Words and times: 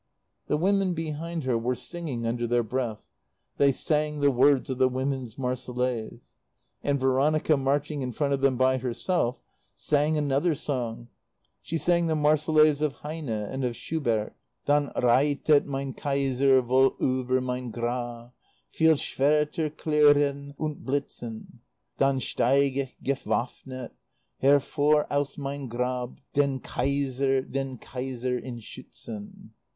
The 0.47 0.57
women 0.57 0.95
behind 0.95 1.43
her 1.43 1.59
were 1.59 1.75
singing 1.75 2.25
under 2.25 2.47
their 2.47 2.63
breath. 2.63 3.05
They 3.57 3.71
sang 3.71 4.19
the 4.19 4.31
words 4.31 4.67
of 4.71 4.79
the 4.79 4.89
Women's 4.89 5.37
Marseillaise. 5.37 6.21
And 6.81 6.99
Veronica, 6.99 7.55
marching 7.55 8.01
in 8.01 8.11
front 8.11 8.33
of 8.33 8.41
them 8.41 8.57
by 8.57 8.79
herself, 8.79 9.37
sang 9.75 10.17
another 10.17 10.55
song. 10.55 11.09
She 11.61 11.77
sang 11.77 12.07
the 12.07 12.15
Marseillaise 12.15 12.81
of 12.81 12.93
Heine 13.03 13.29
and 13.29 13.63
of 13.63 13.75
Schumann. 13.75 14.31
"'Daun 14.65 14.91
reitet 14.95 15.65
mein 15.67 15.93
Kaiser 15.93 16.63
wohl 16.63 16.95
über 16.99 17.39
mein 17.39 17.69
Grab, 17.69 18.31
Viel' 18.71 18.95
Schwerter 18.97 19.69
klirren 19.69 20.55
und 20.59 20.83
blitzen; 20.83 21.59
Dann 21.99 22.19
steig' 22.19 22.77
ich 22.77 22.95
gewaffnet 23.03 23.91
hervor 24.39 25.05
aus 25.11 25.37
mein 25.37 25.67
Grab, 25.69 26.17
Den 26.33 26.59
Kaiser, 26.59 27.43
den 27.43 27.77
Kaiser 27.77 28.41
zu 28.41 28.59
schützen!'" 28.63 29.51